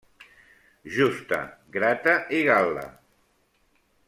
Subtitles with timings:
[0.95, 1.39] Justa,
[1.77, 2.91] Grata i Gal·la.